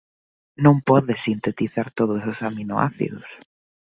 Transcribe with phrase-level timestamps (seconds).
[0.65, 3.29] Non pode sintetizar todos os aminoácidos.